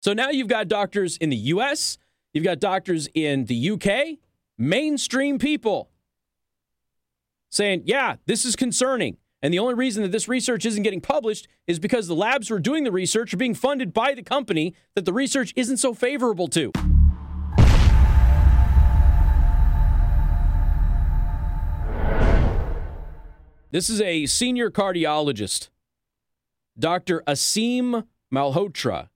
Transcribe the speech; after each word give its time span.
So 0.00 0.14
now 0.14 0.30
you've 0.30 0.48
got 0.48 0.66
doctors 0.66 1.18
in 1.18 1.28
the 1.28 1.36
US, 1.36 1.98
you've 2.32 2.44
got 2.44 2.58
doctors 2.58 3.06
in 3.12 3.44
the 3.44 3.70
UK, 3.72 4.18
mainstream 4.56 5.38
people 5.38 5.90
saying, 7.50 7.82
yeah, 7.84 8.16
this 8.24 8.46
is 8.46 8.56
concerning. 8.56 9.18
And 9.42 9.52
the 9.52 9.58
only 9.58 9.74
reason 9.74 10.02
that 10.02 10.12
this 10.12 10.26
research 10.26 10.64
isn't 10.64 10.82
getting 10.82 11.02
published 11.02 11.48
is 11.66 11.78
because 11.78 12.06
the 12.06 12.14
labs 12.14 12.48
who 12.48 12.54
are 12.54 12.60
doing 12.60 12.84
the 12.84 12.92
research 12.92 13.34
are 13.34 13.36
being 13.36 13.54
funded 13.54 13.92
by 13.92 14.14
the 14.14 14.22
company 14.22 14.74
that 14.94 15.04
the 15.04 15.12
research 15.12 15.52
isn't 15.54 15.76
so 15.76 15.92
favorable 15.92 16.48
to. 16.48 16.72
This 23.70 23.90
is 23.90 24.00
a 24.00 24.26
senior 24.26 24.70
cardiologist, 24.70 25.68
Dr. 26.78 27.22
Aseem 27.26 28.04
Malhotra. 28.32 29.09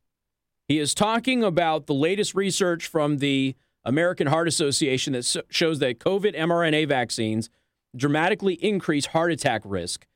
He 0.66 0.78
is 0.78 0.94
talking 0.94 1.44
about 1.44 1.86
the 1.86 1.94
latest 1.94 2.34
research 2.34 2.86
from 2.86 3.18
the 3.18 3.54
American 3.84 4.28
Heart 4.28 4.48
Association 4.48 5.12
that 5.12 5.44
shows 5.50 5.78
that 5.80 5.98
COVID 5.98 6.34
mRNA 6.34 6.88
vaccines 6.88 7.50
dramatically 7.94 8.54
increase 8.54 9.06
heart 9.06 9.30
attack 9.30 9.60
risk. 9.64 10.06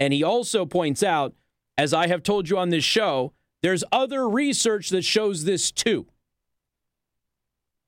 And 0.00 0.12
he 0.12 0.22
also 0.22 0.64
points 0.64 1.02
out, 1.02 1.34
as 1.76 1.92
I 1.92 2.06
have 2.06 2.22
told 2.22 2.48
you 2.48 2.56
on 2.56 2.70
this 2.70 2.84
show, 2.84 3.32
there's 3.62 3.84
other 3.92 4.28
research 4.28 4.88
that 4.90 5.02
shows 5.02 5.44
this 5.44 5.70
too. 5.70 6.04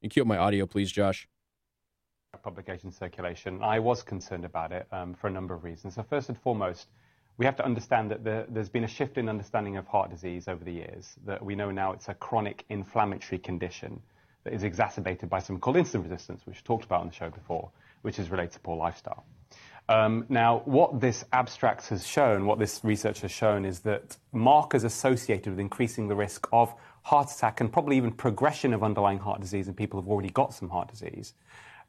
Can 0.01 0.09
you 0.09 0.11
cue 0.11 0.23
up 0.23 0.29
my 0.29 0.37
audio, 0.37 0.66
please, 0.66 0.93
Josh? 0.93 1.27
publication 2.43 2.91
circulation. 2.91 3.63
I 3.63 3.79
was 3.79 4.02
concerned 4.02 4.45
about 4.45 4.73
it 4.73 4.87
um, 4.93 5.15
for 5.15 5.27
a 5.27 5.30
number 5.30 5.52
of 5.52 5.63
reasons. 5.63 5.97
So 5.97 6.02
first 6.02 6.29
and 6.29 6.39
foremost, 6.39 6.89
we 7.39 7.45
have 7.47 7.57
to 7.57 7.65
understand 7.65 8.11
that 8.11 8.25
the, 8.25 8.47
there's 8.48 8.69
been 8.69 8.84
a 8.84 8.89
shift 8.89 9.19
in 9.19 9.29
understanding 9.29 9.77
of 9.77 9.87
heart 9.87 10.11
disease 10.11 10.48
over 10.48 10.65
the 10.65 10.73
years, 10.73 11.16
that 11.27 11.45
we 11.45 11.55
know 11.55 11.71
now 11.71 11.93
it's 11.93 12.09
a 12.09 12.15
chronic 12.15 12.65
inflammatory 12.69 13.38
condition 13.38 14.01
that 14.45 14.52
is 14.52 14.62
exacerbated 14.62 15.29
by 15.29 15.38
something 15.38 15.61
called 15.61 15.77
insulin 15.77 16.02
resistance, 16.02 16.45
which 16.46 16.57
we 16.57 16.63
talked 16.63 16.85
about 16.85 17.01
on 17.01 17.09
the 17.09 17.15
show 17.15 17.30
before, 17.30 17.71
which 18.02 18.18
is 18.18 18.30
related 18.30 18.52
to 18.52 18.60
poor 18.60 18.77
lifestyle. 18.77 19.24
Um, 19.88 20.24
now, 20.29 20.63
what 20.66 21.01
this 21.01 21.24
abstract 21.32 21.88
has 21.88 22.07
shown, 22.07 22.46
what 22.46 22.59
this 22.59 22.80
research 22.85 23.23
has 23.23 23.33
shown, 23.33 23.65
is 23.65 23.80
that 23.80 24.16
markers 24.33 24.85
associated 24.85 25.51
with 25.51 25.59
increasing 25.59 26.07
the 26.07 26.15
risk 26.15 26.46
of 26.52 26.73
heart 27.02 27.30
attack 27.33 27.60
and 27.60 27.73
probably 27.73 27.96
even 27.96 28.12
progression 28.12 28.73
of 28.73 28.85
underlying 28.85 29.18
heart 29.18 29.40
disease 29.40 29.66
in 29.66 29.74
people 29.74 30.01
who've 30.01 30.10
already 30.10 30.30
got 30.30 30.55
some 30.55 30.68
heart 30.68 30.88
disease 30.88 31.35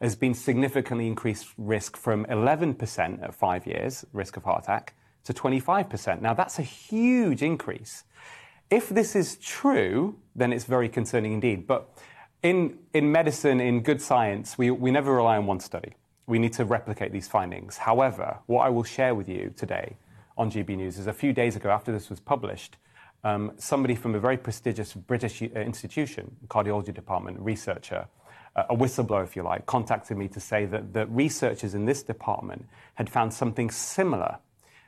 has 0.01 0.15
been 0.15 0.33
significantly 0.33 1.05
increased 1.05 1.49
risk 1.57 1.95
from 1.95 2.25
11% 2.25 3.21
at 3.21 3.35
five 3.35 3.67
years, 3.67 4.03
risk 4.13 4.35
of 4.35 4.43
heart 4.43 4.63
attack, 4.63 4.95
to 5.23 5.33
25%. 5.33 6.21
Now, 6.21 6.33
that's 6.33 6.59
a 6.59 6.63
huge 6.63 7.41
increase. 7.41 8.03
If 8.69 8.89
this 8.89 9.15
is 9.15 9.35
true, 9.37 10.15
then 10.35 10.53
it's 10.53 10.65
very 10.65 10.89
concerning 10.89 11.33
indeed. 11.33 11.67
But 11.67 11.89
in, 12.41 12.79
in 12.93 13.11
medicine, 13.11 13.59
in 13.59 13.81
good 13.81 14.01
science, 14.01 14.57
we, 14.57 14.71
we 14.71 14.91
never 14.91 15.13
rely 15.13 15.37
on 15.37 15.45
one 15.45 15.59
study. 15.59 15.93
We 16.25 16.39
need 16.39 16.53
to 16.53 16.65
replicate 16.65 17.11
these 17.11 17.27
findings. 17.27 17.77
However, 17.77 18.39
what 18.47 18.65
I 18.65 18.69
will 18.69 18.83
share 18.83 19.13
with 19.13 19.27
you 19.27 19.53
today 19.55 19.97
on 20.37 20.49
GB 20.49 20.77
News 20.77 20.97
is 20.97 21.07
a 21.07 21.13
few 21.13 21.33
days 21.33 21.55
ago, 21.55 21.69
after 21.69 21.91
this 21.91 22.09
was 22.09 22.19
published, 22.19 22.77
um, 23.23 23.51
somebody 23.57 23.93
from 23.93 24.15
a 24.15 24.19
very 24.19 24.37
prestigious 24.37 24.93
British 24.93 25.41
uh, 25.41 25.45
institution, 25.59 26.35
cardiology 26.47 26.93
department, 26.93 27.39
researcher, 27.39 28.07
a 28.55 28.75
whistleblower, 28.75 29.23
if 29.23 29.35
you 29.35 29.43
like, 29.43 29.65
contacted 29.65 30.17
me 30.17 30.27
to 30.27 30.39
say 30.39 30.65
that 30.65 30.93
the 30.93 31.05
researchers 31.07 31.73
in 31.73 31.85
this 31.85 32.03
department 32.03 32.65
had 32.95 33.09
found 33.09 33.33
something 33.33 33.69
similar 33.69 34.37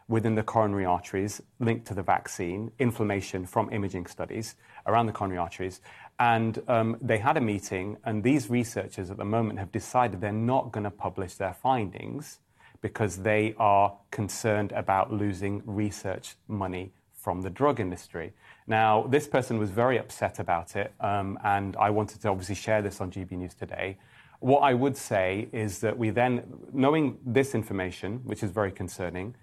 within 0.07 0.35
the 0.35 0.43
coronary 0.43 0.85
arteries 0.85 1.41
linked 1.59 1.87
to 1.87 1.93
the 1.93 2.03
vaccine, 2.03 2.71
inflammation 2.79 3.45
from 3.45 3.71
imaging 3.71 4.05
studies 4.05 4.55
around 4.85 5.05
the 5.05 5.11
coronary 5.11 5.39
arteries. 5.39 5.81
And 6.19 6.61
um, 6.67 6.97
they 7.01 7.17
had 7.17 7.37
a 7.37 7.41
meeting, 7.41 7.97
and 8.03 8.23
these 8.23 8.49
researchers 8.49 9.09
at 9.09 9.17
the 9.17 9.25
moment 9.25 9.59
have 9.59 9.71
decided 9.71 10.21
they're 10.21 10.31
not 10.31 10.71
going 10.71 10.83
to 10.83 10.91
publish 10.91 11.35
their 11.35 11.53
findings 11.53 12.39
because 12.81 13.17
they 13.17 13.55
are 13.57 13.95
concerned 14.11 14.71
about 14.73 15.11
losing 15.11 15.63
research 15.65 16.35
money 16.47 16.91
from 17.15 17.41
the 17.41 17.49
drug 17.49 17.79
industry. 17.79 18.33
Now, 18.67 19.07
this 19.07 19.27
person 19.27 19.57
was 19.57 19.69
very 19.69 19.97
upset 19.97 20.39
about 20.39 20.75
it, 20.75 20.93
um, 20.99 21.39
and 21.43 21.75
I 21.77 21.89
wanted 21.89 22.21
to 22.21 22.29
obviously 22.29 22.55
share 22.55 22.81
this 22.81 22.99
on 22.99 23.09
GB 23.09 23.31
News 23.31 23.53
today. 23.53 23.97
What 24.39 24.59
I 24.59 24.73
would 24.73 24.97
say 24.97 25.47
is 25.53 25.79
that 25.79 25.97
we 25.97 26.09
then, 26.09 26.43
knowing 26.73 27.17
this 27.25 27.55
information, 27.55 28.19
which 28.25 28.43
is 28.43 28.51
very 28.51 28.71
concerning, 28.71 29.35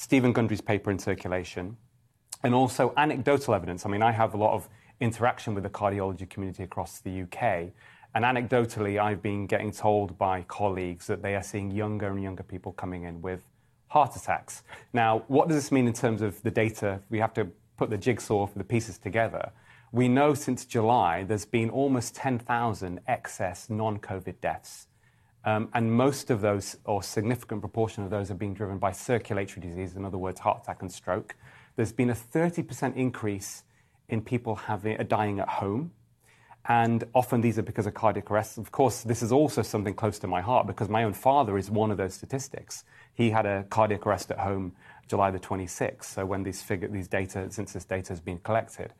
Stephen 0.00 0.32
Gundry's 0.32 0.62
paper 0.62 0.90
in 0.90 0.98
circulation, 0.98 1.76
and 2.42 2.54
also 2.54 2.94
anecdotal 2.96 3.52
evidence. 3.52 3.84
I 3.84 3.90
mean, 3.90 4.00
I 4.00 4.12
have 4.12 4.32
a 4.32 4.38
lot 4.38 4.54
of 4.54 4.66
interaction 4.98 5.52
with 5.54 5.62
the 5.62 5.68
cardiology 5.68 6.26
community 6.26 6.62
across 6.62 7.00
the 7.00 7.20
UK, 7.20 7.72
and 8.14 8.24
anecdotally, 8.24 8.98
I've 8.98 9.20
been 9.20 9.46
getting 9.46 9.70
told 9.70 10.16
by 10.16 10.40
colleagues 10.48 11.06
that 11.06 11.20
they 11.20 11.36
are 11.36 11.42
seeing 11.42 11.70
younger 11.70 12.08
and 12.08 12.22
younger 12.22 12.42
people 12.42 12.72
coming 12.72 13.02
in 13.02 13.20
with 13.20 13.42
heart 13.88 14.16
attacks. 14.16 14.62
Now, 14.94 15.22
what 15.28 15.48
does 15.48 15.58
this 15.58 15.70
mean 15.70 15.86
in 15.86 15.92
terms 15.92 16.22
of 16.22 16.42
the 16.44 16.50
data? 16.50 17.02
We 17.10 17.18
have 17.18 17.34
to 17.34 17.48
put 17.76 17.90
the 17.90 17.98
jigsaw 17.98 18.46
for 18.46 18.56
the 18.56 18.64
pieces 18.64 18.96
together, 18.96 19.52
we 19.92 20.08
know 20.08 20.34
since 20.34 20.64
July 20.64 21.24
there's 21.24 21.44
been 21.44 21.68
almost 21.68 22.14
10,000 22.14 23.00
excess 23.08 23.68
non 23.68 23.98
COVID 23.98 24.40
deaths. 24.40 24.86
Um, 25.44 25.68
and 25.72 25.92
most 25.92 26.30
of 26.30 26.40
those, 26.40 26.76
or 26.84 27.02
significant 27.02 27.60
proportion 27.62 28.04
of 28.04 28.10
those, 28.10 28.30
are 28.30 28.34
being 28.34 28.54
driven 28.54 28.78
by 28.78 28.92
circulatory 28.92 29.66
disease, 29.66 29.96
in 29.96 30.04
other 30.04 30.18
words, 30.18 30.40
heart 30.40 30.60
attack 30.62 30.82
and 30.82 30.92
stroke. 30.92 31.34
There's 31.76 31.92
been 31.92 32.10
a 32.10 32.14
30% 32.14 32.94
increase 32.96 33.64
in 34.08 34.20
people 34.20 34.60
uh, 34.68 34.76
dying 35.08 35.40
at 35.40 35.48
home. 35.48 35.92
And 36.68 37.04
often 37.14 37.40
these 37.40 37.58
are 37.58 37.62
because 37.62 37.86
of 37.86 37.94
cardiac 37.94 38.30
arrest. 38.30 38.58
Of 38.58 38.70
course, 38.70 39.02
this 39.02 39.22
is 39.22 39.32
also 39.32 39.62
something 39.62 39.94
close 39.94 40.18
to 40.18 40.26
my 40.26 40.42
heart 40.42 40.66
because 40.66 40.90
my 40.90 41.04
own 41.04 41.14
father 41.14 41.56
is 41.56 41.70
one 41.70 41.90
of 41.90 41.96
those 41.96 42.14
statistics. 42.14 42.84
He 43.14 43.30
had 43.30 43.46
a 43.46 43.64
cardiac 43.70 44.06
arrest 44.06 44.30
at 44.30 44.38
home 44.38 44.72
July 45.08 45.30
the 45.30 45.40
26th, 45.40 46.04
so 46.04 46.24
when 46.24 46.42
these, 46.44 46.62
figure, 46.62 46.86
these 46.86 47.08
data, 47.08 47.50
since 47.50 47.72
this 47.72 47.84
data 47.84 48.10
has 48.10 48.20
been 48.20 48.38
collected. 48.38 48.92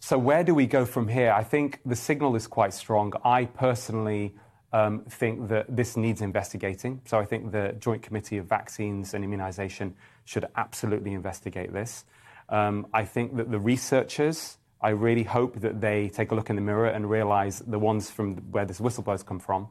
So 0.00 0.18
where 0.18 0.42
do 0.42 0.54
we 0.54 0.66
go 0.66 0.84
from 0.84 1.06
here? 1.06 1.32
I 1.32 1.44
think 1.44 1.80
the 1.86 1.94
signal 1.96 2.34
is 2.34 2.46
quite 2.46 2.74
strong. 2.74 3.12
I 3.24 3.44
personally 3.44 4.34
um, 4.76 5.00
think 5.08 5.48
that 5.48 5.64
this 5.74 5.96
needs 5.96 6.20
investigating. 6.20 7.00
So 7.06 7.18
I 7.18 7.24
think 7.24 7.50
the 7.50 7.74
Joint 7.78 8.02
Committee 8.02 8.36
of 8.36 8.46
Vaccines 8.46 9.14
and 9.14 9.24
Immunization 9.24 9.94
should 10.26 10.46
absolutely 10.54 11.14
investigate 11.14 11.72
this. 11.72 12.04
Um, 12.50 12.86
I 12.92 13.04
think 13.06 13.36
that 13.36 13.50
the 13.50 13.58
researchers, 13.58 14.58
I 14.82 14.90
really 14.90 15.22
hope 15.22 15.60
that 15.60 15.80
they 15.80 16.10
take 16.10 16.30
a 16.30 16.34
look 16.34 16.50
in 16.50 16.56
the 16.56 16.62
mirror 16.62 16.88
and 16.88 17.08
realize 17.08 17.60
the 17.60 17.78
ones 17.78 18.10
from 18.10 18.36
where 18.50 18.66
this 18.66 18.78
whistleblowers 18.78 19.24
come 19.24 19.38
from, 19.38 19.68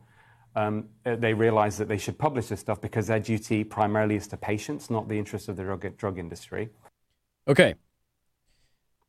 um, 0.56 0.90
uh, 1.06 1.16
they 1.16 1.34
realize 1.36 1.78
that 1.78 1.88
they 1.88 2.00
should 2.00 2.18
publish 2.18 2.48
this 2.48 2.62
stuff 2.62 2.82
because 2.82 3.06
their 3.06 3.20
duty 3.20 3.64
primarily 3.64 4.16
is 4.16 4.28
to 4.30 4.38
patients, 4.38 4.90
not 4.90 5.08
the 5.08 5.20
interests 5.20 5.48
of 5.48 5.56
the 5.56 5.64
drug, 5.64 5.98
drug 5.98 6.18
industry. 6.18 6.70
Okay. 7.48 7.76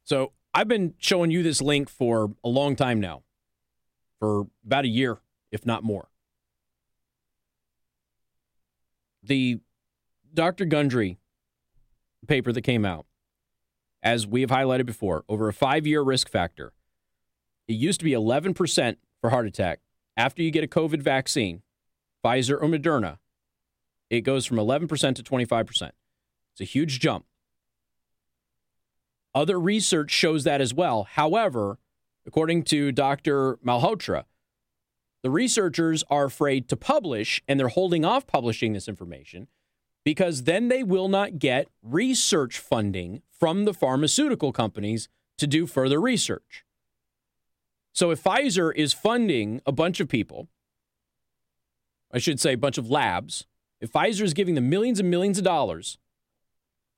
So 0.05 0.33
I've 0.53 0.69
been 0.69 0.93
showing 0.99 1.31
you 1.31 1.43
this 1.43 1.63
link 1.63 1.89
for 1.89 2.35
a 2.45 2.49
long 2.49 2.77
time 2.77 3.01
now, 3.01 3.23
for 4.21 4.49
about 4.65 4.85
a 4.85 4.89
year, 4.89 5.21
if 5.57 5.67
not 5.67 5.83
more. 5.83 6.09
The 9.23 9.59
Dr. 10.33 10.67
Gundry 10.67 11.19
paper 12.29 12.53
that 12.53 12.61
came 12.61 12.85
out, 12.85 13.07
as 14.03 14.27
we 14.27 14.43
have 14.43 14.51
highlighted 14.51 14.87
before, 14.87 15.25
over 15.29 15.49
a 15.49 15.53
five 15.53 15.87
year 15.87 16.03
risk 16.03 16.29
factor, 16.29 16.73
it 17.67 17.73
used 17.73 17.99
to 18.01 18.05
be 18.05 18.13
11% 18.13 18.97
for 19.21 19.31
heart 19.31 19.47
attack 19.47 19.81
after 20.17 20.43
you 20.43 20.51
get 20.51 20.63
a 20.63 20.69
COVID 20.69 21.03
vaccine, 21.03 21.63
Pfizer 22.25 22.61
or 22.63 22.69
Moderna, 22.69 23.19
it 24.11 24.21
goes 24.21 24.47
from 24.47 24.59
11% 24.59 25.15
to 25.17 25.23
25%. 25.23 25.91
It's 26.53 26.61
a 26.61 26.65
huge 26.65 27.01
jump. 27.01 27.25
Other 29.35 29.59
research 29.59 30.11
shows 30.11 30.45
that 30.45 30.61
as 30.61 30.73
well. 30.73 31.05
However, 31.05 31.79
according 32.27 32.63
to 32.65 32.93
Dr. 32.93 33.57
Malhotra, 33.65 34.25
the 35.27 35.31
researchers 35.31 36.05
are 36.09 36.27
afraid 36.27 36.69
to 36.69 36.77
publish 36.77 37.43
and 37.49 37.59
they're 37.59 37.67
holding 37.67 38.05
off 38.05 38.29
publishing 38.29 38.75
this 38.75 38.87
information 38.87 39.49
because 40.05 40.45
then 40.45 40.69
they 40.69 40.85
will 40.85 41.09
not 41.09 41.41
get 41.41 41.67
research 41.83 42.61
funding 42.61 43.23
from 43.37 43.65
the 43.65 43.75
pharmaceutical 43.75 44.53
companies 44.53 45.09
to 45.37 45.49
do 45.49 45.67
further 45.67 46.01
research. 46.01 46.65
So 47.93 48.13
if 48.13 48.23
Pfizer 48.23 48.73
is 48.73 48.93
funding 48.93 49.61
a 49.67 49.73
bunch 49.73 49.99
of 49.99 50.09
people, 50.09 50.47
I 52.13 52.19
should 52.19 52.39
say 52.39 52.53
a 52.53 52.57
bunch 52.57 52.79
of 52.79 52.89
labs, 52.89 53.47
if 53.81 53.91
Pfizer 53.91 54.23
is 54.23 54.33
giving 54.33 54.55
them 54.55 54.71
millions 54.71 55.01
and 55.01 55.11
millions 55.11 55.39
of 55.39 55.45
dollars, 55.45 55.99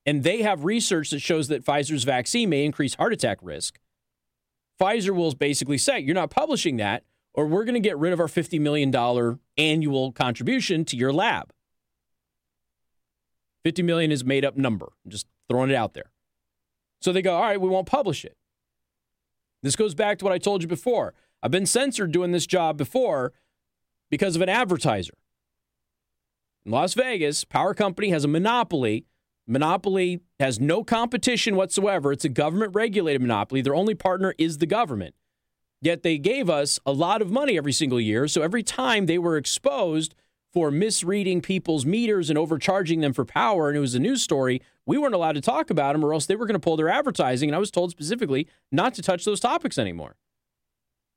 and 0.04 0.22
they 0.22 0.42
have 0.42 0.66
research 0.66 1.08
that 1.12 1.20
shows 1.20 1.48
that 1.48 1.64
Pfizer's 1.64 2.04
vaccine 2.04 2.50
may 2.50 2.66
increase 2.66 2.92
heart 2.92 3.14
attack 3.14 3.38
risk, 3.40 3.78
Pfizer 4.78 5.16
will 5.16 5.32
basically 5.32 5.78
say, 5.78 5.98
You're 5.98 6.14
not 6.14 6.28
publishing 6.28 6.76
that, 6.76 7.04
or 7.34 7.46
we're 7.46 7.64
going 7.64 7.74
to 7.74 7.80
get 7.80 7.98
rid 7.98 8.12
of 8.12 8.20
our 8.20 8.26
$50 8.26 8.60
million 8.60 9.38
annual 9.56 10.12
contribution 10.12 10.84
to 10.86 10.96
your 10.96 11.12
lab. 11.12 11.52
50 13.64 13.82
million 13.82 14.10
is 14.10 14.24
made 14.24 14.44
up 14.44 14.56
number. 14.56 14.92
I'm 15.04 15.10
just 15.10 15.26
throwing 15.48 15.70
it 15.70 15.76
out 15.76 15.94
there. 15.94 16.10
So 17.00 17.12
they 17.12 17.22
go, 17.22 17.36
all 17.36 17.42
right, 17.42 17.60
we 17.60 17.68
won't 17.68 17.86
publish 17.86 18.24
it. 18.24 18.36
This 19.62 19.76
goes 19.76 19.94
back 19.94 20.18
to 20.18 20.24
what 20.24 20.32
I 20.32 20.38
told 20.38 20.62
you 20.62 20.68
before. 20.68 21.14
I've 21.42 21.50
been 21.50 21.66
censored 21.66 22.12
doing 22.12 22.32
this 22.32 22.46
job 22.46 22.76
before 22.76 23.32
because 24.10 24.36
of 24.36 24.42
an 24.42 24.48
advertiser. 24.48 25.14
In 26.64 26.72
Las 26.72 26.94
Vegas, 26.94 27.44
power 27.44 27.74
company 27.74 28.10
has 28.10 28.24
a 28.24 28.28
monopoly. 28.28 29.06
Monopoly 29.46 30.20
has 30.38 30.60
no 30.60 30.84
competition 30.84 31.56
whatsoever. 31.56 32.12
It's 32.12 32.24
a 32.24 32.28
government 32.28 32.74
regulated 32.74 33.22
monopoly. 33.22 33.62
Their 33.62 33.74
only 33.74 33.94
partner 33.94 34.34
is 34.38 34.58
the 34.58 34.66
government. 34.66 35.14
Yet 35.80 36.02
they 36.02 36.18
gave 36.18 36.50
us 36.50 36.80
a 36.84 36.92
lot 36.92 37.22
of 37.22 37.30
money 37.30 37.56
every 37.56 37.72
single 37.72 38.00
year. 38.00 38.26
So 38.26 38.42
every 38.42 38.62
time 38.62 39.06
they 39.06 39.18
were 39.18 39.36
exposed 39.36 40.14
for 40.52 40.70
misreading 40.70 41.40
people's 41.40 41.84
meters 41.84 42.30
and 42.30 42.38
overcharging 42.38 43.00
them 43.00 43.12
for 43.12 43.24
power, 43.24 43.68
and 43.68 43.76
it 43.76 43.80
was 43.80 43.94
a 43.94 44.00
news 44.00 44.22
story, 44.22 44.60
we 44.86 44.98
weren't 44.98 45.14
allowed 45.14 45.32
to 45.32 45.40
talk 45.40 45.70
about 45.70 45.92
them 45.92 46.04
or 46.04 46.12
else 46.12 46.26
they 46.26 46.36
were 46.36 46.46
going 46.46 46.54
to 46.54 46.58
pull 46.58 46.76
their 46.76 46.88
advertising. 46.88 47.48
And 47.48 47.56
I 47.56 47.58
was 47.58 47.70
told 47.70 47.90
specifically 47.90 48.48
not 48.72 48.94
to 48.94 49.02
touch 49.02 49.24
those 49.24 49.40
topics 49.40 49.78
anymore. 49.78 50.16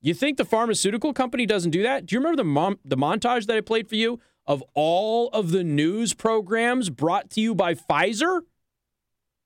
You 0.00 0.14
think 0.14 0.36
the 0.36 0.44
pharmaceutical 0.44 1.12
company 1.12 1.46
doesn't 1.46 1.70
do 1.70 1.82
that? 1.82 2.06
Do 2.06 2.14
you 2.14 2.20
remember 2.20 2.36
the, 2.36 2.48
mon- 2.48 2.78
the 2.84 2.96
montage 2.96 3.46
that 3.46 3.56
I 3.56 3.60
played 3.60 3.88
for 3.88 3.94
you 3.94 4.20
of 4.46 4.62
all 4.74 5.28
of 5.28 5.52
the 5.52 5.64
news 5.64 6.12
programs 6.12 6.90
brought 6.90 7.30
to 7.30 7.40
you 7.40 7.54
by 7.54 7.74
Pfizer? 7.74 8.40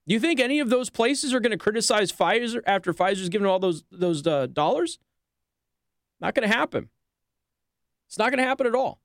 Do 0.07 0.15
you 0.15 0.21
think 0.21 0.41
any 0.41 0.61
of 0.61 0.71
those 0.71 0.89
places 0.89 1.35
are 1.35 1.41
going 1.41 1.51
to 1.51 1.59
criticize 1.59 2.13
Pfizer 2.13 2.63
after 2.67 2.95
Pfizer's 2.95 3.29
given 3.29 3.47
all 3.47 3.59
those 3.59 3.85
those 3.91 4.27
uh, 4.27 4.47
dollars? 4.47 4.99
Not 6.21 6.35
going 6.35 6.49
to 6.49 6.55
happen. 6.55 6.89
It's 8.07 8.19
not 8.19 8.31
going 8.31 8.39
to 8.39 8.45
happen 8.45 8.67
at 8.67 8.75
all. 8.75 9.01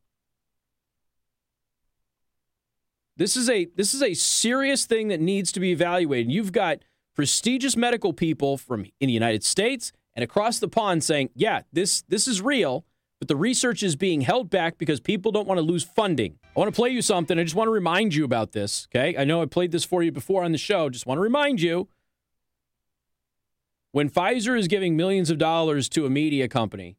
This 3.17 3.35
is 3.35 3.49
a 3.49 3.65
this 3.75 3.93
is 3.93 4.01
a 4.01 4.13
serious 4.13 4.85
thing 4.85 5.09
that 5.09 5.19
needs 5.19 5.51
to 5.51 5.59
be 5.59 5.71
evaluated. 5.71 6.31
You've 6.31 6.51
got 6.51 6.79
prestigious 7.13 7.75
medical 7.75 8.13
people 8.13 8.57
from 8.57 8.85
in 8.99 9.07
the 9.07 9.13
United 9.13 9.43
States 9.43 9.91
and 10.15 10.23
across 10.23 10.59
the 10.59 10.67
pond 10.67 11.03
saying, 11.03 11.29
"Yeah, 11.35 11.61
this 11.71 12.03
this 12.07 12.27
is 12.27 12.41
real." 12.41 12.85
But 13.19 13.27
the 13.27 13.35
research 13.35 13.83
is 13.83 13.95
being 13.95 14.21
held 14.21 14.49
back 14.49 14.79
because 14.79 14.99
people 14.99 15.31
don't 15.31 15.47
want 15.47 15.59
to 15.59 15.61
lose 15.61 15.83
funding. 15.83 16.39
I 16.55 16.59
want 16.59 16.73
to 16.73 16.75
play 16.75 16.89
you 16.89 17.03
something. 17.03 17.37
I 17.37 17.43
just 17.43 17.53
want 17.53 17.67
to 17.67 17.71
remind 17.71 18.15
you 18.15 18.25
about 18.25 18.53
this. 18.53 18.87
Okay. 18.89 19.15
I 19.15 19.25
know 19.25 19.43
I 19.43 19.45
played 19.45 19.71
this 19.71 19.83
for 19.83 20.01
you 20.01 20.11
before 20.11 20.43
on 20.43 20.51
the 20.51 20.57
show. 20.57 20.89
Just 20.89 21.05
want 21.05 21.19
to 21.19 21.21
remind 21.21 21.61
you 21.61 21.87
when 23.91 24.09
Pfizer 24.09 24.57
is 24.57 24.67
giving 24.67 24.97
millions 24.97 25.29
of 25.29 25.37
dollars 25.37 25.87
to 25.89 26.07
a 26.07 26.09
media 26.09 26.47
company 26.47 26.97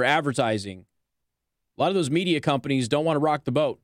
for 0.00 0.04
advertising, 0.04 0.86
a 1.76 1.82
lot 1.82 1.90
of 1.90 1.94
those 1.94 2.08
media 2.08 2.40
companies 2.40 2.88
don't 2.88 3.04
want 3.04 3.16
to 3.16 3.20
rock 3.20 3.44
the 3.44 3.52
boat, 3.52 3.80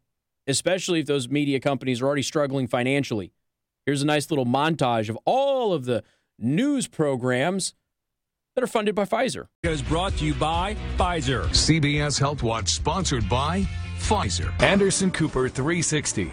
especially 0.46 1.00
if 1.00 1.06
those 1.06 1.28
media 1.28 1.60
companies 1.60 2.00
are 2.00 2.06
already 2.06 2.22
struggling 2.22 2.66
financially. 2.66 3.34
Here's 3.84 4.00
a 4.00 4.06
nice 4.06 4.30
little 4.30 4.46
montage 4.46 5.10
of 5.10 5.18
all 5.26 5.74
of 5.74 5.84
the 5.84 6.02
news 6.38 6.88
programs 6.88 7.74
that 8.54 8.64
are 8.64 8.66
funded 8.66 8.94
by 8.94 9.04
Pfizer. 9.04 9.48
Is 9.62 9.82
brought 9.82 10.14
to 10.14 10.24
you 10.24 10.32
by 10.32 10.74
Pfizer. 10.96 11.42
CBS 11.48 12.18
Health 12.18 12.42
Watch 12.42 12.70
sponsored 12.70 13.28
by 13.28 13.68
Pfizer. 13.98 14.58
Anderson 14.62 15.10
Cooper 15.10 15.50
360. 15.50 16.30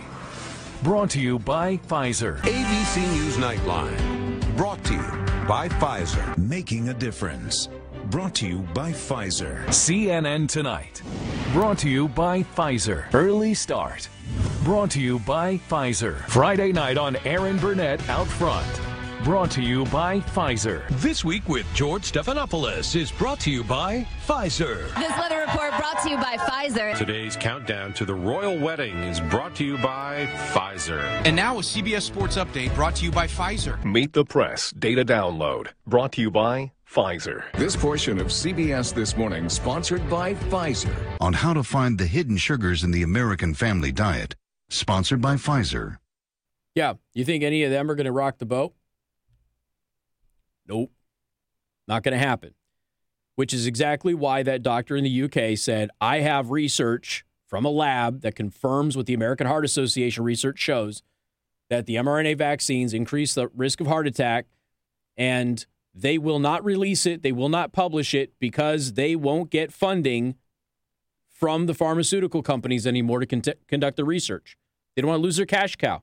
Brought 0.81 1.09
to 1.09 1.19
you 1.19 1.39
by 1.39 1.75
Pfizer. 1.75 2.39
ABC 2.43 3.01
News 3.11 3.35
Nightline. 3.35 4.55
Brought 4.55 4.81
to 4.85 4.93
you 4.93 5.45
by 5.45 5.67
Pfizer. 5.67 6.37
Making 6.37 6.87
a 6.87 6.93
difference. 6.93 7.67
Brought 8.13 8.35
to 8.35 8.47
you 8.47 8.59
by 8.75 8.91
Pfizer. 8.91 9.65
CNN 9.69 10.47
Tonight. 10.47 11.01
Brought 11.51 11.79
to 11.79 11.89
you 11.89 12.07
by 12.07 12.43
Pfizer. 12.43 13.11
Early 13.11 13.55
Start. 13.55 14.07
Brought 14.63 14.91
to 14.91 15.01
you 15.01 15.17
by 15.17 15.57
Pfizer. 15.67 16.19
Friday 16.27 16.71
night 16.71 16.99
on 16.99 17.15
Erin 17.25 17.57
Burnett 17.57 18.07
Out 18.09 18.27
Front. 18.27 18.67
Brought 19.23 19.49
to 19.51 19.63
you 19.63 19.85
by 19.85 20.19
Pfizer. 20.19 20.87
This 21.01 21.25
week 21.25 21.49
with 21.49 21.65
George 21.73 22.11
Stephanopoulos 22.11 22.95
is 22.95 23.11
brought 23.11 23.39
to 23.39 23.49
you 23.49 23.63
by 23.63 24.05
Pfizer. 24.27 24.93
This 24.93 25.17
weather 25.17 25.39
report 25.39 25.75
brought 25.75 26.03
to 26.03 26.11
you 26.11 26.17
by 26.17 26.37
Pfizer. 26.37 26.95
Today's 26.95 27.35
countdown 27.35 27.93
to 27.93 28.05
the 28.05 28.13
royal 28.13 28.59
wedding 28.59 28.95
is 28.97 29.21
brought 29.21 29.55
to 29.55 29.65
you 29.65 29.77
by 29.79 30.27
Pfizer. 30.53 31.01
And 31.25 31.35
now 31.35 31.57
a 31.57 31.61
CBS 31.61 32.03
Sports 32.03 32.35
Update 32.35 32.75
brought 32.75 32.95
to 32.97 33.05
you 33.05 33.11
by 33.11 33.25
Pfizer. 33.25 33.83
Meet 33.83 34.13
the 34.13 34.23
Press 34.23 34.69
Data 34.69 35.03
Download 35.03 35.69
brought 35.87 36.11
to 36.11 36.21
you 36.21 36.29
by 36.29 36.73
Pfizer. 36.93 37.51
This 37.53 37.75
portion 37.75 38.19
of 38.19 38.27
CBS 38.27 38.93
This 38.93 39.17
Morning 39.17 39.49
sponsored 39.49 40.07
by 40.11 40.35
Pfizer. 40.35 40.93
On 41.19 41.33
how 41.33 41.51
to 41.51 41.63
find 41.63 41.97
the 41.97 42.05
hidden 42.05 42.37
sugars 42.37 42.83
in 42.83 42.91
the 42.91 43.01
American 43.01 43.55
family 43.55 43.91
diet, 43.91 44.35
sponsored 44.69 45.19
by 45.19 45.35
Pfizer. 45.35 45.97
Yeah, 46.75 46.93
you 47.13 47.25
think 47.25 47.43
any 47.43 47.63
of 47.63 47.71
them 47.71 47.89
are 47.89 47.95
going 47.95 48.05
to 48.05 48.11
rock 48.11 48.37
the 48.37 48.45
boat? 48.45 48.75
Nope. 50.67 50.91
Not 51.87 52.03
going 52.03 52.13
to 52.13 52.23
happen. 52.23 52.53
Which 53.35 53.55
is 53.55 53.65
exactly 53.65 54.13
why 54.13 54.43
that 54.43 54.61
doctor 54.61 54.95
in 54.95 55.03
the 55.03 55.23
UK 55.23 55.57
said, 55.57 55.89
I 55.99 56.19
have 56.19 56.51
research 56.51 57.25
from 57.47 57.65
a 57.65 57.69
lab 57.69 58.21
that 58.21 58.35
confirms 58.35 58.95
what 58.95 59.07
the 59.07 59.15
American 59.15 59.47
Heart 59.47 59.65
Association 59.65 60.23
research 60.23 60.59
shows 60.59 61.01
that 61.71 61.87
the 61.87 61.95
mRNA 61.95 62.37
vaccines 62.37 62.93
increase 62.93 63.33
the 63.33 63.47
risk 63.47 63.81
of 63.81 63.87
heart 63.87 64.05
attack 64.05 64.45
and 65.17 65.65
they 65.93 66.17
will 66.17 66.39
not 66.39 66.63
release 66.63 67.05
it, 67.05 67.21
they 67.21 67.31
will 67.31 67.49
not 67.49 67.71
publish 67.71 68.13
it 68.13 68.33
because 68.39 68.93
they 68.93 69.15
won't 69.15 69.49
get 69.49 69.71
funding 69.71 70.35
from 71.29 71.65
the 71.65 71.73
pharmaceutical 71.73 72.41
companies 72.41 72.87
anymore 72.87 73.19
to 73.19 73.25
con- 73.25 73.41
conduct 73.67 73.97
the 73.97 74.05
research. 74.05 74.57
They 74.95 75.01
don't 75.01 75.09
want 75.09 75.19
to 75.19 75.23
lose 75.23 75.37
their 75.37 75.45
cash 75.45 75.75
cow. 75.75 76.01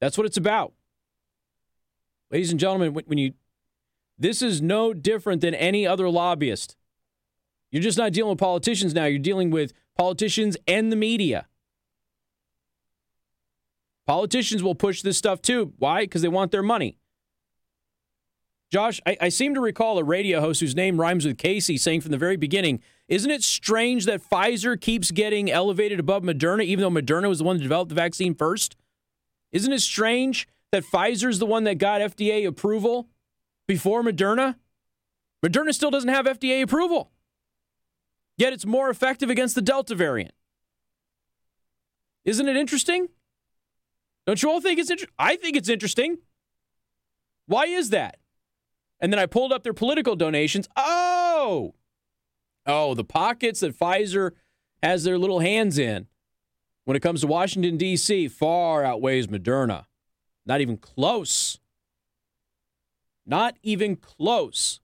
That's 0.00 0.16
what 0.16 0.26
it's 0.26 0.36
about. 0.36 0.72
Ladies 2.30 2.50
and 2.50 2.60
gentlemen, 2.60 2.94
when 2.94 3.18
you 3.18 3.32
this 4.18 4.42
is 4.42 4.60
no 4.60 4.92
different 4.92 5.40
than 5.40 5.54
any 5.54 5.86
other 5.86 6.08
lobbyist. 6.10 6.76
You're 7.70 7.82
just 7.82 7.98
not 7.98 8.12
dealing 8.12 8.30
with 8.30 8.38
politicians 8.38 8.92
now, 8.94 9.04
you're 9.04 9.18
dealing 9.18 9.50
with 9.50 9.72
politicians 9.96 10.56
and 10.66 10.90
the 10.90 10.96
media. 10.96 11.46
Politicians 14.06 14.62
will 14.62 14.74
push 14.74 15.02
this 15.02 15.18
stuff 15.18 15.42
too. 15.42 15.74
Why? 15.78 16.04
Because 16.04 16.22
they 16.22 16.28
want 16.28 16.50
their 16.50 16.62
money. 16.62 16.98
Josh, 18.70 19.00
I, 19.06 19.16
I, 19.20 19.28
seem 19.30 19.54
to 19.54 19.60
recall 19.60 19.98
a 19.98 20.04
radio 20.04 20.40
host 20.40 20.60
whose 20.60 20.76
name 20.76 21.00
rhymes 21.00 21.24
with 21.24 21.38
Casey 21.38 21.78
saying 21.78 22.02
from 22.02 22.10
the 22.10 22.18
very 22.18 22.36
beginning, 22.36 22.80
isn't 23.08 23.30
it 23.30 23.42
strange 23.42 24.04
that 24.04 24.20
Pfizer 24.20 24.78
keeps 24.78 25.10
getting 25.10 25.50
elevated 25.50 25.98
above 25.98 26.22
Moderna, 26.22 26.64
even 26.64 26.82
though 26.82 27.00
Moderna 27.00 27.28
was 27.30 27.38
the 27.38 27.44
one 27.44 27.56
that 27.56 27.62
developed 27.62 27.88
the 27.88 27.94
vaccine 27.94 28.34
first? 28.34 28.76
Isn't 29.52 29.72
it 29.72 29.80
strange 29.80 30.46
that 30.70 30.84
Pfizer's 30.84 31.38
the 31.38 31.46
one 31.46 31.64
that 31.64 31.76
got 31.76 32.02
FDA 32.02 32.46
approval 32.46 33.08
before 33.66 34.02
Moderna? 34.02 34.56
Moderna 35.42 35.72
still 35.72 35.90
doesn't 35.90 36.10
have 36.10 36.26
FDA 36.26 36.62
approval. 36.62 37.10
Yet 38.36 38.52
it's 38.52 38.66
more 38.66 38.90
effective 38.90 39.30
against 39.30 39.54
the 39.54 39.62
Delta 39.62 39.94
variant. 39.94 40.32
Isn't 42.26 42.48
it 42.48 42.56
interesting? 42.56 43.08
Don't 44.26 44.42
you 44.42 44.50
all 44.50 44.60
think 44.60 44.78
it's 44.78 44.90
interesting? 44.90 45.14
I 45.18 45.36
think 45.36 45.56
it's 45.56 45.70
interesting. 45.70 46.18
Why 47.46 47.64
is 47.64 47.88
that? 47.90 48.18
And 49.00 49.12
then 49.12 49.18
I 49.20 49.26
pulled 49.26 49.52
up 49.52 49.62
their 49.62 49.72
political 49.72 50.16
donations. 50.16 50.68
Oh, 50.76 51.74
oh, 52.66 52.94
the 52.94 53.04
pockets 53.04 53.60
that 53.60 53.78
Pfizer 53.78 54.32
has 54.82 55.04
their 55.04 55.18
little 55.18 55.40
hands 55.40 55.78
in 55.78 56.06
when 56.84 56.96
it 56.96 57.00
comes 57.00 57.20
to 57.20 57.26
Washington, 57.26 57.76
D.C., 57.76 58.28
far 58.28 58.84
outweighs 58.84 59.26
Moderna. 59.26 59.84
Not 60.46 60.60
even 60.60 60.78
close. 60.78 61.58
Not 63.26 63.56
even 63.62 63.96
close. 63.96 64.80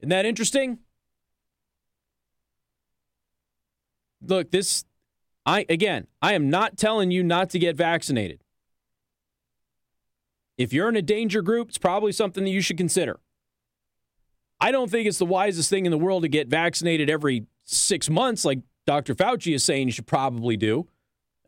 Isn't 0.00 0.08
that 0.08 0.24
interesting? 0.24 0.78
Look, 4.22 4.50
this, 4.50 4.84
I, 5.44 5.66
again, 5.68 6.06
I 6.22 6.32
am 6.32 6.48
not 6.48 6.76
telling 6.76 7.10
you 7.10 7.22
not 7.22 7.50
to 7.50 7.58
get 7.58 7.76
vaccinated. 7.76 8.42
If 10.56 10.72
you're 10.72 10.88
in 10.88 10.96
a 10.96 11.02
danger 11.02 11.42
group, 11.42 11.68
it's 11.68 11.78
probably 11.78 12.12
something 12.12 12.44
that 12.44 12.50
you 12.50 12.60
should 12.60 12.78
consider. 12.78 13.20
I 14.60 14.70
don't 14.70 14.90
think 14.90 15.06
it's 15.06 15.18
the 15.18 15.26
wisest 15.26 15.68
thing 15.68 15.84
in 15.84 15.90
the 15.90 15.98
world 15.98 16.22
to 16.22 16.28
get 16.28 16.48
vaccinated 16.48 17.10
every 17.10 17.46
six 17.64 18.08
months, 18.08 18.44
like 18.44 18.60
Dr. 18.86 19.14
Fauci 19.14 19.54
is 19.54 19.64
saying 19.64 19.88
you 19.88 19.92
should 19.92 20.06
probably 20.06 20.56
do. 20.56 20.86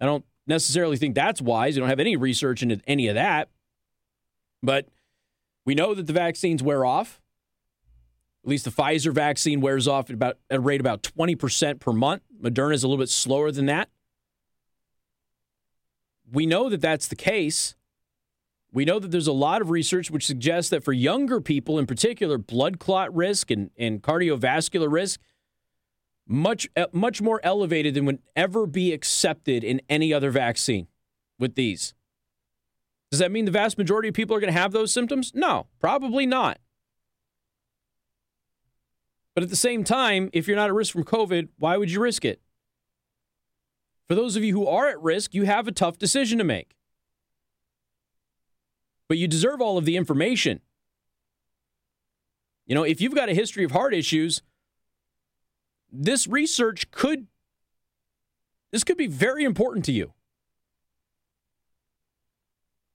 I 0.01 0.05
don't 0.05 0.25
necessarily 0.47 0.97
think 0.97 1.15
that's 1.15 1.41
wise. 1.41 1.77
You 1.77 1.81
don't 1.81 1.89
have 1.89 2.01
any 2.01 2.17
research 2.17 2.63
into 2.63 2.81
any 2.87 3.09
of 3.09 3.15
that. 3.15 3.49
But 4.63 4.89
we 5.65 5.75
know 5.75 5.95
that 5.95 6.07
the 6.07 6.13
vaccines 6.13 6.63
wear 6.63 6.85
off. 6.85 7.21
At 8.45 8.51
least 8.51 8.65
the 8.65 8.71
Pfizer 8.71 9.13
vaccine 9.13 9.61
wears 9.61 9.89
off 9.89 10.11
at 10.11 10.15
about 10.15 10.39
at 10.51 10.59
a 10.59 10.61
rate 10.61 10.81
about 10.81 11.03
20% 11.03 11.81
per 11.81 11.93
month. 11.93 12.23
Moderna 12.41 12.75
is 12.75 12.83
a 12.83 12.89
little 12.89 13.03
bit 13.03 13.11
slower 13.11 13.51
than 13.51 13.67
that. 13.67 13.89
We 16.31 16.47
know 16.47 16.69
that 16.69 16.81
that's 16.81 17.09
the 17.09 17.17
case. 17.17 17.75
We 18.73 18.85
know 18.85 18.99
that 18.99 19.11
there's 19.11 19.27
a 19.27 19.33
lot 19.33 19.63
of 19.63 19.71
research 19.71 20.11
which 20.11 20.27
suggests 20.27 20.71
that 20.71 20.85
for 20.85 20.93
younger 20.93 21.41
people 21.41 21.79
in 21.79 21.87
particular, 21.87 22.37
blood 22.37 22.79
clot 22.79 23.15
risk 23.15 23.51
and, 23.51 23.71
and 23.79 24.03
cardiovascular 24.03 24.91
risk 24.91 25.21
much 26.29 26.69
uh, 26.77 26.87
much 26.93 27.23
more 27.23 27.41
elevated 27.43 27.95
than 27.95 28.05
would 28.05 28.19
ever 28.37 28.67
be 28.67 28.93
accepted 28.93 29.65
in 29.65 29.81
any 29.89 30.13
other 30.13 30.31
vaccine 30.31 30.87
with 31.39 31.55
these. 31.55 31.95
Does 33.11 33.21
that 33.21 33.33
mean 33.33 33.47
the 33.47 33.51
vast 33.51 33.79
majority 33.79 34.09
of 34.09 34.15
people 34.15 34.37
are 34.37 34.41
going 34.41 34.53
to 34.53 34.61
have 34.61 34.73
those 34.73 34.93
symptoms? 34.93 35.33
No, 35.35 35.67
probably 35.81 36.27
not. 36.27 36.59
But 39.35 39.45
at 39.45 39.51
the 39.51 39.57
same 39.57 39.85
time, 39.85 40.29
if 40.33 40.47
you're 40.47 40.57
not 40.57 40.69
at 40.69 40.75
risk 40.75 40.93
from 40.93 41.05
COVID, 41.05 41.49
why 41.59 41.79
would 41.79 41.91
you 41.91 42.01
risk 42.01 42.25
it? 42.25 42.43
For 44.07 44.15
those 44.15 44.37
of 44.37 44.45
you 44.45 44.53
who 44.53 44.67
are 44.67 44.89
at 44.89 45.01
risk, 45.01 45.33
you 45.33 45.45
have 45.45 45.67
a 45.67 45.73
tough 45.73 45.97
decision 45.97 46.39
to 46.39 46.45
make. 46.45 46.75
But 49.09 49.19
you 49.19 49.27
deserve 49.27 49.61
all 49.61 49.79
of 49.79 49.85
the 49.85 49.97
information. 49.97 50.61
You 52.67 52.75
know, 52.75 52.83
if 52.83 53.01
you've 53.01 53.15
got 53.15 53.31
a 53.31 53.35
history 53.35 53.65
of 53.65 53.71
heart 53.71 53.95
issues, 53.95 54.43
this 55.91 56.27
research 56.27 56.91
could 56.91 57.27
this 58.71 58.85
could 58.85 58.99
be 58.99 59.07
very 59.07 59.45
important 59.45 59.87
to 59.87 59.93
you. 59.93 60.13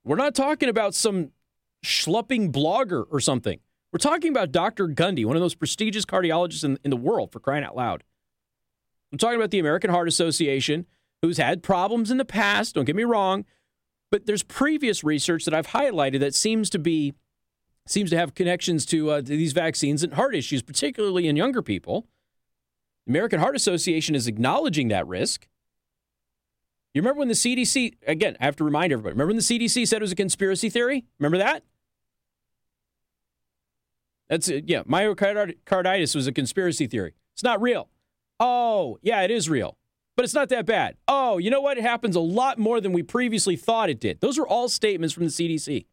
We're 0.04 0.18
not 0.18 0.36
talking 0.36 0.70
about 0.70 0.94
some 0.94 1.32
schlepping 1.84 2.52
blogger 2.52 3.06
or 3.10 3.20
something. 3.20 3.60
We're 3.92 3.98
talking 3.98 4.30
about 4.30 4.52
Dr. 4.52 4.88
Gundry, 4.88 5.26
one 5.26 5.36
of 5.36 5.42
those 5.42 5.56
prestigious 5.56 6.06
cardiologists 6.06 6.64
in, 6.64 6.78
in 6.84 6.90
the 6.92 6.98
world, 6.98 7.32
for 7.32 7.40
crying 7.40 7.64
out 7.64 7.76
loud. 7.76 8.04
I'm 9.12 9.18
talking 9.18 9.36
about 9.36 9.52
the 9.52 9.60
American 9.60 9.92
Heart 9.92 10.08
Association, 10.08 10.86
who's 11.22 11.38
had 11.38 11.64
problems 11.64 12.12
in 12.12 12.18
the 12.18 12.26
past, 12.26 12.76
don't 12.76 12.86
get 12.86 12.96
me 12.96 13.04
wrong, 13.04 13.46
but 14.14 14.28
there's 14.28 14.44
previous 14.44 15.04
research 15.04 15.44
that 15.46 15.56
I've 15.56 15.70
highlighted 15.70 16.20
that 16.20 16.36
seems 16.36 16.70
to 16.70 16.78
be 16.78 17.16
seems 17.88 18.12
to 18.12 18.16
have 18.16 18.36
connections 18.36 18.86
to, 18.86 19.10
uh, 19.10 19.22
to 19.22 19.24
these 19.24 19.54
vaccines 19.54 20.04
and 20.04 20.14
heart 20.14 20.36
issues, 20.36 20.62
particularly 20.62 21.28
in 21.28 21.36
younger 21.36 21.64
people. 21.64 22.06
The 23.08 23.12
American 23.12 23.40
Heart 23.40 23.56
Association 23.56 24.14
is 24.14 24.28
acknowledging 24.28 24.90
that 24.90 25.08
risk. 25.08 25.48
You 26.94 27.02
remember 27.02 27.18
when 27.18 27.28
the 27.28 27.34
CDC, 27.34 27.96
again, 28.06 28.38
I 28.40 28.46
have 28.46 28.56
to 28.58 28.64
remind 28.64 28.94
everybody, 28.94 29.14
remember 29.14 29.30
when 29.30 29.38
the 29.38 29.42
CDC 29.42 29.88
said 29.88 29.98
it 29.98 30.02
was 30.02 30.12
a 30.12 30.16
conspiracy 30.16 30.70
theory? 30.70 31.06
Remember 31.18 31.40
that? 31.40 31.64
That's 34.30 34.48
it. 34.48 34.66
Yeah, 34.68 34.84
myocarditis 34.84 36.16
was 36.16 36.28
a 36.28 36.32
conspiracy 36.32 36.86
theory. 36.86 37.16
It's 37.34 37.44
not 37.44 37.60
real. 37.60 37.90
Oh, 38.40 39.00
yeah, 39.02 39.24
it 39.24 39.32
is 39.32 39.50
real, 39.50 39.76
but 40.16 40.24
it's 40.24 40.34
not 40.34 40.50
that 40.50 40.66
bad. 40.66 40.96
Oh, 41.08 41.38
you 41.38 41.50
know 41.50 41.62
what? 41.62 41.78
It 41.78 41.84
happens 41.84 42.16
a 42.16 42.22
lot 42.22 42.60
more 42.60 42.80
than 42.80 42.94
we 42.94 43.04
previously 43.04 43.56
thought 43.56 43.90
it 43.90 44.00
did. 44.00 44.22
Those 44.22 44.38
are 44.38 44.46
all 44.46 44.70
statements 44.70 45.14
from 45.14 45.24
the 45.24 45.30
CDC. 45.30 45.86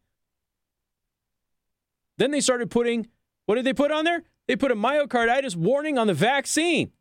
Then 2.17 2.31
they 2.31 2.41
started 2.41 2.69
putting, 2.69 3.07
what 3.45 3.55
did 3.55 3.65
they 3.65 3.73
put 3.73 3.91
on 3.91 4.05
there? 4.05 4.23
They 4.47 4.55
put 4.55 4.71
a 4.71 4.75
myocarditis 4.75 5.55
warning 5.55 5.97
on 5.97 6.07
the 6.07 6.13
vaccine. 6.13 6.91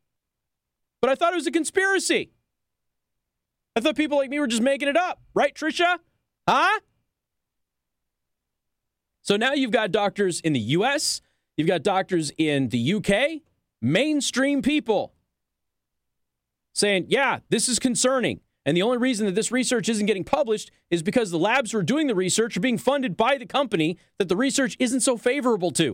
But 1.00 1.10
I 1.10 1.14
thought 1.14 1.32
it 1.32 1.36
was 1.36 1.46
a 1.46 1.50
conspiracy. 1.50 2.30
I 3.76 3.80
thought 3.80 3.96
people 3.96 4.18
like 4.18 4.30
me 4.30 4.40
were 4.40 4.46
just 4.46 4.62
making 4.62 4.88
it 4.88 4.96
up, 4.96 5.20
right, 5.34 5.54
Trisha? 5.54 5.98
Huh? 6.48 6.80
So 9.22 9.36
now 9.36 9.52
you've 9.52 9.70
got 9.70 9.92
doctors 9.92 10.40
in 10.40 10.54
the 10.54 10.60
US, 10.60 11.20
you've 11.56 11.68
got 11.68 11.82
doctors 11.82 12.32
in 12.36 12.70
the 12.70 12.94
UK, 12.94 13.42
mainstream 13.80 14.62
people 14.62 15.12
saying, 16.72 17.06
yeah, 17.08 17.40
this 17.48 17.68
is 17.68 17.78
concerning. 17.78 18.40
And 18.66 18.76
the 18.76 18.82
only 18.82 18.98
reason 18.98 19.26
that 19.26 19.34
this 19.34 19.50
research 19.50 19.88
isn't 19.88 20.06
getting 20.06 20.24
published 20.24 20.70
is 20.90 21.02
because 21.02 21.30
the 21.30 21.38
labs 21.38 21.72
who 21.72 21.78
are 21.78 21.82
doing 21.82 22.06
the 22.06 22.14
research 22.14 22.56
are 22.56 22.60
being 22.60 22.78
funded 22.78 23.16
by 23.16 23.38
the 23.38 23.46
company 23.46 23.98
that 24.18 24.28
the 24.28 24.36
research 24.36 24.76
isn't 24.78 25.00
so 25.00 25.16
favorable 25.16 25.70
to. 25.72 25.88